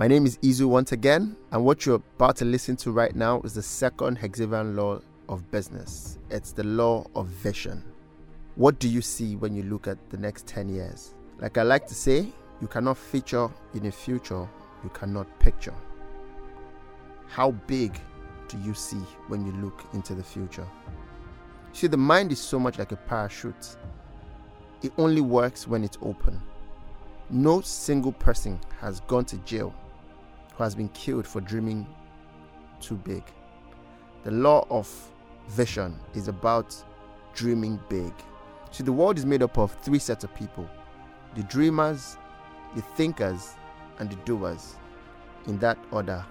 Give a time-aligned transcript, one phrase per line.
[0.00, 3.42] My name is Izu once again, and what you're about to listen to right now
[3.42, 6.16] is the second Hexavian law of business.
[6.30, 7.84] It's the law of vision.
[8.54, 11.14] What do you see when you look at the next 10 years?
[11.38, 12.32] Like I like to say,
[12.62, 14.48] you cannot feature in a future
[14.82, 15.74] you cannot picture.
[17.26, 18.00] How big
[18.48, 20.66] do you see when you look into the future?
[21.74, 23.76] See, the mind is so much like a parachute.
[24.82, 26.40] It only works when it's open.
[27.28, 29.74] No single person has gone to jail
[30.60, 31.86] who has been killed for dreaming
[32.82, 33.22] too big.
[34.24, 34.86] The law of
[35.48, 36.76] vision is about
[37.32, 38.12] dreaming big.
[38.70, 40.68] See, the world is made up of three sets of people
[41.34, 42.18] the dreamers,
[42.76, 43.54] the thinkers,
[44.00, 44.74] and the doers,
[45.46, 46.22] in that order.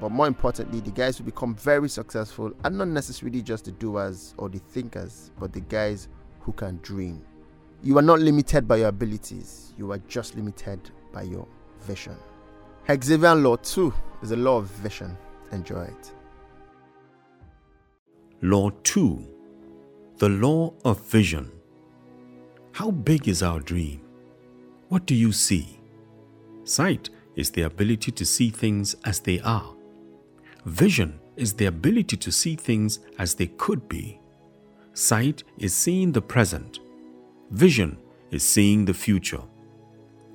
[0.00, 4.32] But more importantly, the guys who become very successful are not necessarily just the doers
[4.38, 6.08] or the thinkers, but the guys
[6.40, 7.22] who can dream.
[7.82, 10.80] You are not limited by your abilities, you are just limited
[11.12, 11.46] by your
[11.82, 12.16] vision.
[12.86, 15.16] Hexavian Law 2 is a law of vision.
[15.52, 16.12] Enjoy it.
[18.42, 19.26] Law 2
[20.18, 21.50] The Law of Vision.
[22.72, 24.02] How big is our dream?
[24.90, 25.80] What do you see?
[26.64, 29.74] Sight is the ability to see things as they are.
[30.66, 34.20] Vision is the ability to see things as they could be.
[34.92, 36.80] Sight is seeing the present.
[37.50, 37.96] Vision
[38.30, 39.42] is seeing the future.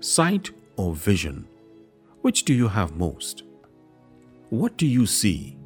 [0.00, 1.48] Sight or vision?
[2.24, 3.42] Which do you have most?
[4.48, 5.58] What do you see?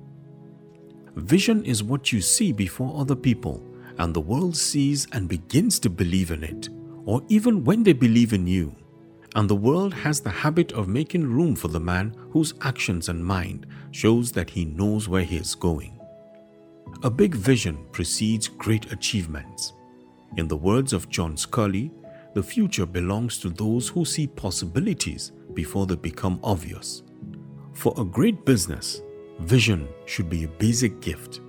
[1.14, 3.62] Vision is what you see before other people,
[3.98, 6.68] and the world sees and begins to believe in it,
[7.04, 8.74] or even when they believe in you
[9.36, 13.24] and the world has the habit of making room for the man whose actions and
[13.24, 15.96] mind shows that he knows where he is going.
[17.04, 19.74] A big vision precedes great achievements.
[20.36, 21.92] In the words of John Sculley,
[22.34, 27.02] the future belongs to those who see possibilities before they become obvious.
[27.72, 29.02] For a great business,
[29.40, 31.40] vision should be a basic gift.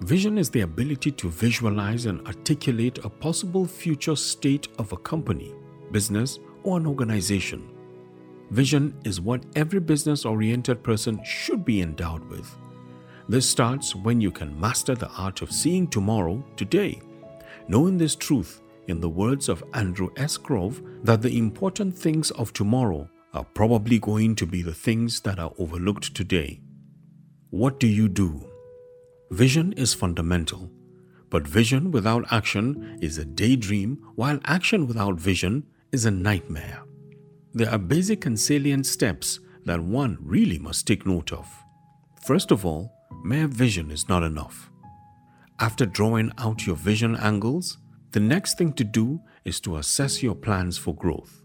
[0.00, 5.54] Vision is the ability to visualize and articulate a possible future state of a company,
[5.92, 7.66] business, or an organization.
[8.50, 12.54] Vision is what every business oriented person should be endowed with.
[13.30, 17.00] This starts when you can master the art of seeing tomorrow today.
[17.66, 20.36] Knowing this truth, in the words of Andrew S.
[20.36, 25.38] Grove, that the important things of tomorrow are probably going to be the things that
[25.38, 26.60] are overlooked today.
[27.50, 28.48] What do you do?
[29.30, 30.70] Vision is fundamental,
[31.30, 36.82] but vision without action is a daydream, while action without vision is a nightmare.
[37.52, 41.46] There are basic and salient steps that one really must take note of.
[42.24, 42.92] First of all,
[43.24, 44.70] mere vision is not enough.
[45.58, 47.78] After drawing out your vision angles,
[48.12, 51.42] the next thing to do is to assess your plans for growth.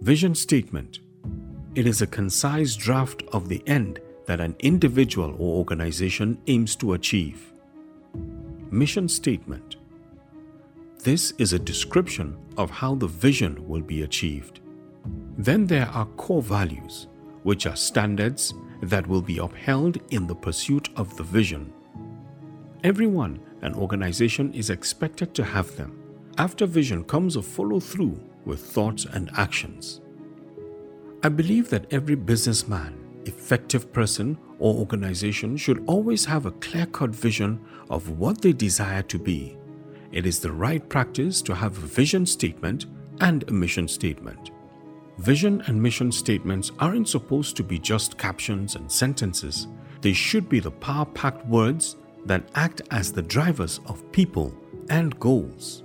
[0.00, 1.00] Vision statement
[1.74, 6.94] it is a concise draft of the end that an individual or organization aims to
[6.94, 7.52] achieve.
[8.70, 9.76] Mission statement
[11.04, 14.60] this is a description of how the vision will be achieved.
[15.36, 17.08] Then there are core values,
[17.42, 21.70] which are standards that will be upheld in the pursuit of the vision.
[22.84, 26.02] Everyone and organization is expected to have them.
[26.38, 30.00] After vision comes a follow through with thoughts and actions.
[31.24, 37.10] I believe that every businessman, effective person, or organization should always have a clear cut
[37.10, 39.56] vision of what they desire to be
[40.12, 42.86] it is the right practice to have a vision statement
[43.20, 44.52] and a mission statement.
[45.18, 49.66] Vision and mission statements aren't supposed to be just captions and sentences.
[50.02, 51.96] They should be the power packed words
[52.26, 54.54] that act as the drivers of people
[54.88, 55.82] and goals.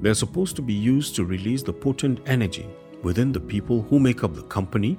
[0.00, 2.66] They're supposed to be used to release the potent energy
[3.04, 4.98] within the people who make up the company,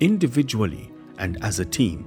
[0.00, 2.06] individually and as a team.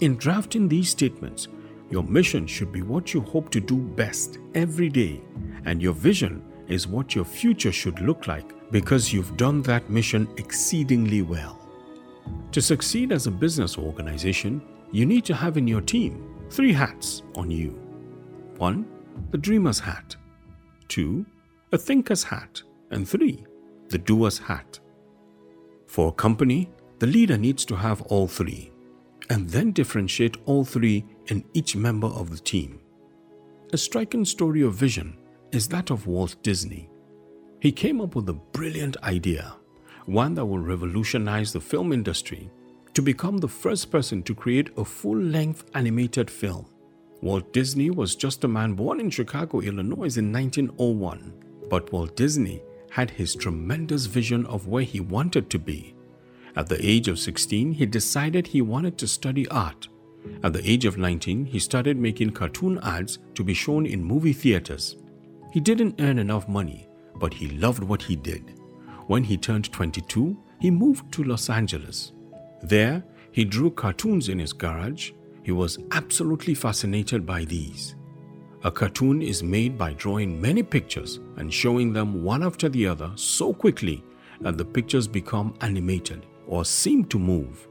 [0.00, 1.48] In drafting these statements,
[1.90, 5.22] your mission should be what you hope to do best every day,
[5.64, 10.28] and your vision is what your future should look like because you've done that mission
[10.36, 11.60] exceedingly well.
[12.52, 14.60] To succeed as a business organization,
[14.90, 17.80] you need to have in your team three hats on you
[18.58, 18.86] 1.
[19.30, 20.16] The dreamer's hat,
[20.88, 21.24] 2.
[21.72, 23.44] A thinker's hat, and 3.
[23.94, 24.80] The doer's hat.
[25.86, 26.68] For a company,
[26.98, 28.72] the leader needs to have all three
[29.30, 32.80] and then differentiate all three in each member of the team.
[33.72, 35.16] A striking story of vision
[35.52, 36.90] is that of Walt Disney.
[37.60, 39.54] He came up with a brilliant idea,
[40.06, 42.50] one that will revolutionize the film industry,
[42.94, 46.66] to become the first person to create a full length animated film.
[47.22, 51.32] Walt Disney was just a man born in Chicago, Illinois in 1901,
[51.70, 52.60] but Walt Disney
[52.94, 55.94] had his tremendous vision of where he wanted to be
[56.56, 59.88] At the age of 16, he decided he wanted to study art.
[60.44, 64.32] At the age of 19, he started making cartoon ads to be shown in movie
[64.32, 64.96] theaters.
[65.52, 66.86] He didn't earn enough money,
[67.16, 68.60] but he loved what he did.
[69.08, 72.12] When he turned 22, he moved to Los Angeles.
[72.62, 73.02] There,
[73.32, 75.10] he drew cartoons in his garage.
[75.42, 77.96] He was absolutely fascinated by these.
[78.64, 83.12] A cartoon is made by drawing many pictures and showing them one after the other
[83.14, 84.02] so quickly
[84.40, 87.68] that the pictures become animated or seem to move.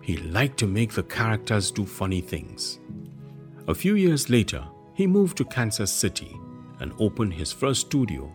[0.00, 2.78] He liked to make the characters do funny things.
[3.66, 4.64] A few years later,
[4.94, 6.36] he moved to Kansas City
[6.78, 8.32] and opened his first studio.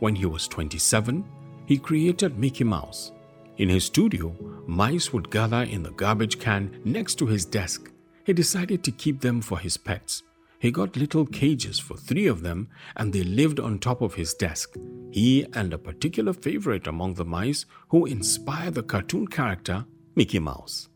[0.00, 1.24] When he was 27,
[1.66, 3.12] he created Mickey Mouse.
[3.58, 4.34] In his studio,
[4.66, 7.92] mice would gather in the garbage can next to his desk.
[8.24, 10.24] He decided to keep them for his pets.
[10.60, 14.34] He got little cages for three of them and they lived on top of his
[14.34, 14.76] desk.
[15.12, 20.88] He and a particular favorite among the mice who inspired the cartoon character Mickey Mouse.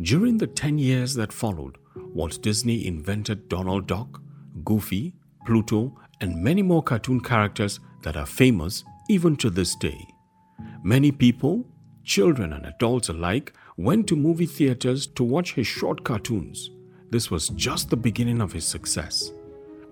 [0.00, 4.20] During the 10 years that followed, Walt Disney invented Donald Duck,
[4.64, 5.14] Goofy,
[5.46, 10.06] Pluto, and many more cartoon characters that are famous even to this day.
[10.82, 11.66] Many people,
[12.04, 16.70] children and adults alike, went to movie theaters to watch his short cartoons.
[17.10, 19.32] This was just the beginning of his success.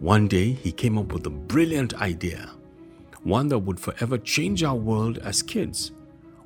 [0.01, 2.51] One day, he came up with a brilliant idea,
[3.23, 5.93] one that would forever change our world as kids.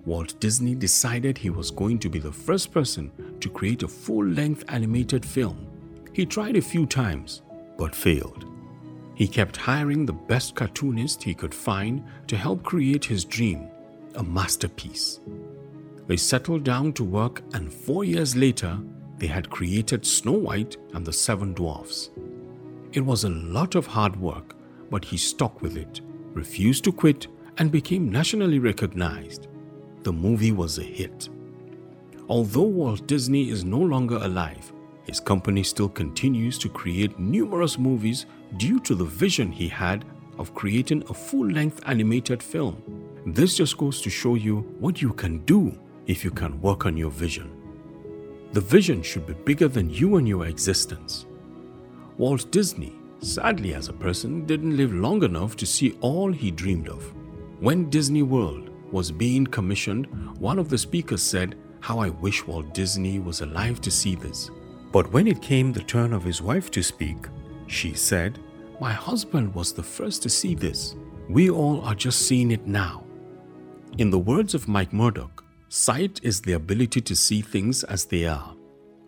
[0.04, 3.10] Walt Disney decided he was going to be the first person
[3.40, 5.66] to create a full length animated film.
[6.12, 7.42] He tried a few times,
[7.76, 8.44] but failed.
[9.14, 13.68] He kept hiring the best cartoonist he could find to help create his dream,
[14.14, 15.20] a masterpiece.
[16.06, 18.78] They settled down to work, and four years later,
[19.18, 22.10] they had created Snow White and the Seven Dwarfs.
[22.92, 24.54] It was a lot of hard work,
[24.90, 26.00] but he stuck with it,
[26.32, 27.26] refused to quit,
[27.58, 29.48] and became nationally recognized.
[30.04, 31.28] The movie was a hit.
[32.28, 34.72] Although Walt Disney is no longer alive,
[35.04, 38.26] his company still continues to create numerous movies
[38.58, 40.04] due to the vision he had
[40.38, 42.82] of creating a full length animated film.
[43.26, 45.76] This just goes to show you what you can do
[46.06, 47.57] if you can work on your vision.
[48.52, 51.26] The vision should be bigger than you and your existence.
[52.16, 56.88] Walt Disney, sadly as a person, didn't live long enough to see all he dreamed
[56.88, 57.12] of.
[57.60, 60.06] When Disney World was being commissioned,
[60.38, 64.50] one of the speakers said, How I wish Walt Disney was alive to see this.
[64.92, 67.26] But when it came the turn of his wife to speak,
[67.66, 68.38] she said,
[68.80, 70.96] My husband was the first to see this.
[71.28, 73.04] We all are just seeing it now.
[73.98, 78.24] In the words of Mike Murdock, Sight is the ability to see things as they
[78.24, 78.54] are.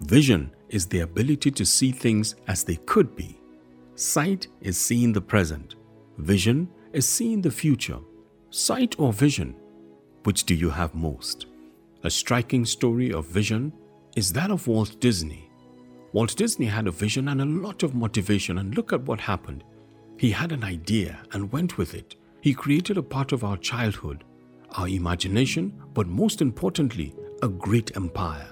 [0.02, 3.40] Vision is the ability to see things as they could be.
[3.94, 5.76] Sight is seeing the present.
[6.18, 7.98] Vision is seeing the future.
[8.50, 9.56] Sight or vision?
[10.24, 11.46] Which do you have most?
[12.02, 13.72] A striking story of vision
[14.14, 15.50] is that of Walt Disney.
[16.12, 19.64] Walt Disney had a vision and a lot of motivation, and look at what happened.
[20.18, 22.16] He had an idea and went with it.
[22.42, 24.24] He created a part of our childhood
[24.76, 28.48] our imagination, but most importantly, a great empire.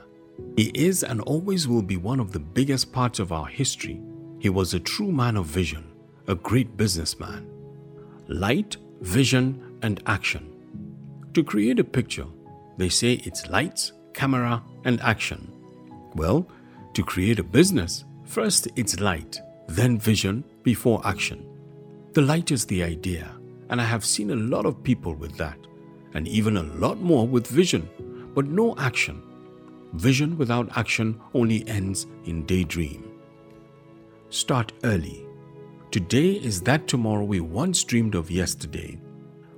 [0.57, 4.01] He is and always will be one of the biggest parts of our history.
[4.39, 5.91] He was a true man of vision,
[6.27, 7.49] a great businessman.
[8.29, 10.53] Light, vision, and action.
[11.35, 12.27] To create a picture,
[12.77, 15.53] they say it's lights, camera, and action.
[16.15, 16.49] Well,
[16.95, 21.47] to create a business, first it's light, then vision, before action.
[22.15, 23.31] The light is the idea,
[23.69, 25.59] and I have seen a lot of people with that
[26.15, 27.89] and even a lot more with vision,
[28.35, 29.23] but no action.
[29.95, 33.11] Vision without action only ends in daydream.
[34.31, 35.25] Start early.
[35.91, 39.01] Today is that tomorrow we once dreamed of yesterday.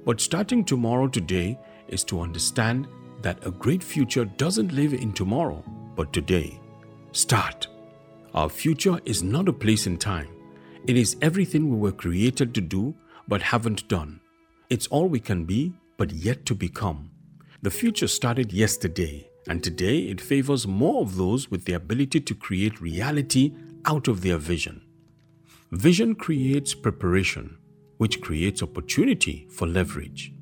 [0.04, 2.87] But starting tomorrow today is to understand
[3.23, 5.62] that a great future doesn't live in tomorrow,
[5.97, 6.61] but today.
[7.12, 7.66] Start.
[8.33, 10.28] Our future is not a place in time.
[10.87, 12.95] It is everything we were created to do
[13.26, 14.21] but haven't done.
[14.71, 17.11] It's all we can be but yet to become.
[17.61, 22.35] The future started yesterday, and today it favors more of those with the ability to
[22.35, 23.52] create reality
[23.85, 24.80] out of their vision.
[25.73, 27.59] Vision creates preparation,
[27.99, 30.33] which creates opportunity for leverage.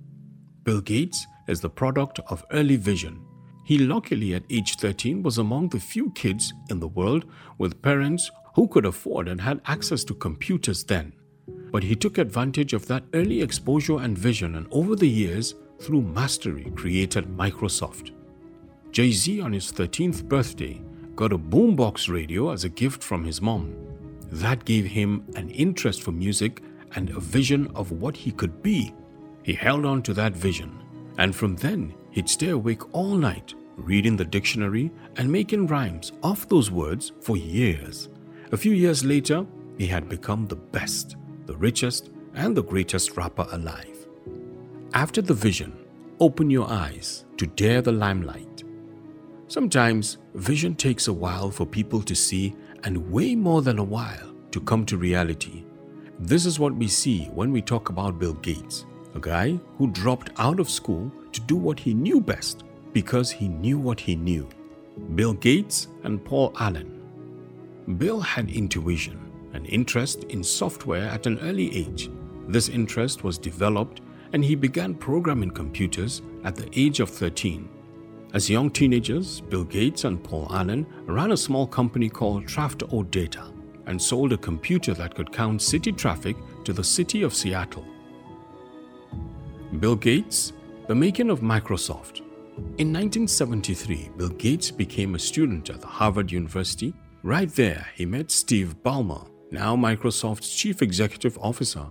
[0.62, 3.20] Bill Gates is the product of early vision.
[3.64, 7.24] He luckily at age 13 was among the few kids in the world
[7.58, 11.14] with parents who could afford and had access to computers then.
[11.70, 16.02] But he took advantage of that early exposure and vision, and over the years, through
[16.02, 18.12] mastery, created Microsoft.
[18.90, 20.80] Jay Z, on his 13th birthday,
[21.14, 23.74] got a boombox radio as a gift from his mom.
[24.30, 26.62] That gave him an interest for music
[26.94, 28.94] and a vision of what he could be.
[29.42, 30.78] He held on to that vision,
[31.18, 36.48] and from then, he'd stay awake all night, reading the dictionary and making rhymes off
[36.48, 38.08] those words for years.
[38.52, 39.46] A few years later,
[39.76, 41.16] he had become the best,
[41.48, 44.06] the richest, and the greatest rapper alive.
[44.92, 45.72] After the vision,
[46.20, 48.64] open your eyes to dare the limelight.
[49.48, 54.30] Sometimes vision takes a while for people to see and way more than a while
[54.50, 55.64] to come to reality.
[56.18, 60.30] This is what we see when we talk about Bill Gates, a guy who dropped
[60.36, 62.62] out of school to do what he knew best
[62.92, 64.46] because he knew what he knew.
[65.14, 66.94] Bill Gates and Paul Allen.
[67.96, 69.27] Bill had intuition,
[69.58, 72.10] an interest in software at an early age.
[72.46, 74.00] This interest was developed
[74.32, 77.68] and he began programming computers at the age of 13.
[78.34, 83.52] As young teenagers, Bill Gates and Paul Allen ran a small company called Traf-O-Data
[83.86, 87.86] and sold a computer that could count city traffic to the city of Seattle.
[89.80, 90.52] Bill Gates,
[90.86, 92.20] the making of Microsoft.
[92.78, 96.94] In 1973, Bill Gates became a student at the Harvard University.
[97.24, 101.86] Right there, he met Steve Ballmer, now Microsoft's chief executive officer.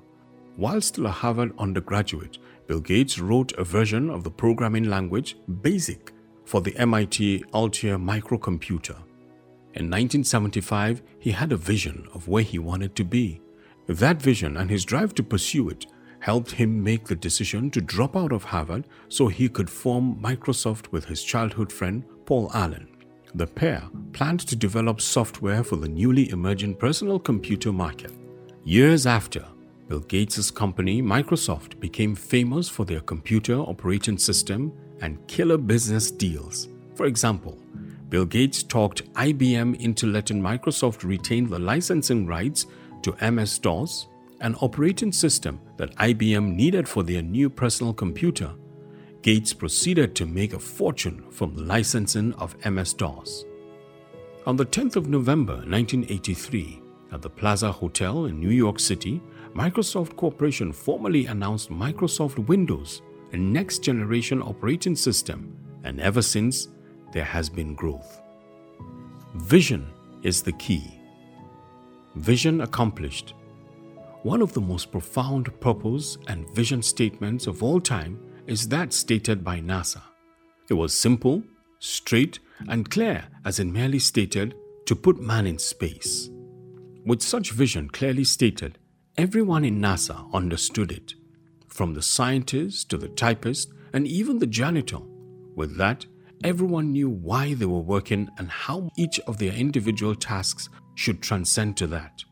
[0.56, 2.38] While still a Harvard undergraduate,
[2.68, 6.12] Bill Gates wrote a version of the programming language BASIC
[6.46, 8.98] for the MIT Altair microcomputer.
[9.74, 13.42] In 1975, he had a vision of where he wanted to be.
[13.88, 15.86] That vision and his drive to pursue it
[16.20, 20.92] helped him make the decision to drop out of Harvard so he could form Microsoft
[20.92, 22.88] with his childhood friend Paul Allen.
[23.36, 23.84] The pair
[24.18, 28.12] planned to develop software for the newly emerging personal computer market.
[28.64, 29.46] Years after,
[29.88, 36.68] Bill Gates' company Microsoft became famous for their computer operating system and killer business deals.
[36.96, 37.60] For example,
[38.10, 42.66] Bill Gates talked IBM into letting Microsoft retain the licensing rights
[43.04, 44.08] to MS DOS,
[44.42, 48.52] an operating system that IBM needed for their new personal computer.
[49.22, 53.46] Gates proceeded to make a fortune from the licensing of MS DOS.
[54.48, 59.22] On the 10th of November 1983, at the Plaza Hotel in New York City,
[59.54, 63.02] Microsoft Corporation formally announced Microsoft Windows
[63.34, 66.70] a next generation operating system, and ever since,
[67.12, 68.22] there has been growth.
[69.36, 69.86] Vision
[70.24, 70.98] is the key.
[72.16, 73.34] Vision accomplished.
[74.24, 79.44] One of the most profound purpose and vision statements of all time is that stated
[79.44, 80.04] by NASA.
[80.70, 81.44] It was simple,
[81.80, 84.56] straight, and clear as it merely stated
[84.86, 86.30] to put man in space.
[87.06, 88.78] With such vision clearly stated,
[89.18, 91.14] everyone in NASA understood it
[91.68, 95.00] from the scientist to the typist and even the janitor.
[95.56, 96.06] With that,
[96.44, 101.78] everyone knew why they were working and how each of their individual tasks should transcend
[101.78, 102.24] to that.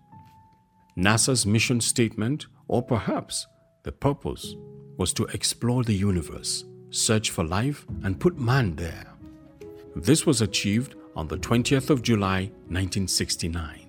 [0.97, 3.45] NASA's mission statement, or perhaps
[3.83, 4.55] the purpose,
[4.97, 9.14] was to explore the universe, search for life, and put man there.
[9.95, 13.85] This was achieved on the 20th of July 1969.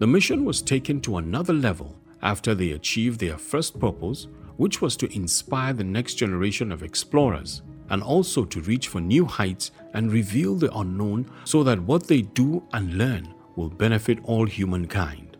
[0.00, 4.26] The mission was taken to another level after they achieved their first purpose
[4.56, 9.24] which was to inspire the next generation of explorers and also to reach for new
[9.24, 14.46] heights and reveal the unknown so that what they do and learn will benefit all
[14.46, 15.36] humankind.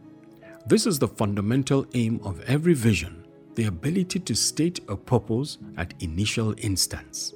[0.66, 5.94] This is the fundamental aim of every vision the ability to state a purpose at
[6.00, 7.32] initial instance.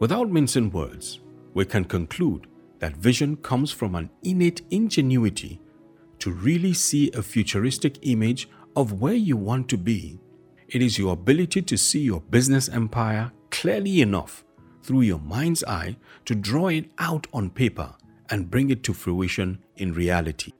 [0.00, 1.20] Without mincing words,
[1.54, 2.46] we can conclude
[2.78, 5.60] that vision comes from an innate ingenuity
[6.18, 10.18] to really see a futuristic image of where you want to be
[10.68, 14.44] it is your ability to see your business empire clearly enough
[14.82, 17.94] through your mind's eye to draw it out on paper
[18.28, 20.52] and bring it to fruition in reality.